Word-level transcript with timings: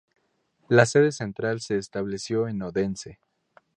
La 0.67 0.87
sede 0.87 1.11
central 1.11 1.61
se 1.61 1.77
estableció 1.77 2.47
en 2.47 2.63
Odense. 2.63 3.19